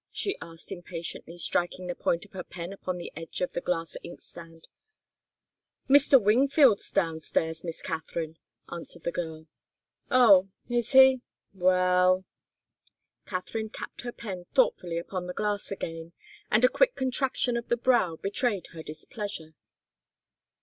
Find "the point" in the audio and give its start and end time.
1.85-2.25